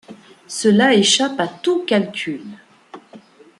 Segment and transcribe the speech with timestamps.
[0.47, 2.41] Cela échappe à tout calcul!